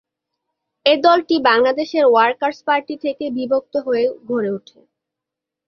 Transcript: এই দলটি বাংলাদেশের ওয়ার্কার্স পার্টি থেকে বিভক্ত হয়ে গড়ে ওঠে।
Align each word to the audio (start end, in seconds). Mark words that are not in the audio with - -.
এই 0.85 0.97
দলটি 1.01 1.35
বাংলাদেশের 1.49 2.03
ওয়ার্কার্স 2.07 2.59
পার্টি 2.67 2.95
থেকে 2.97 3.25
বিভক্ত 3.37 3.73
হয়ে 3.85 4.05
গড়ে 4.29 4.49
ওঠে। 4.49 4.79